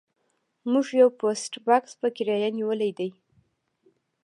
[0.71, 3.09] موږ یو پوسټ بکس په کرایه نیولی دی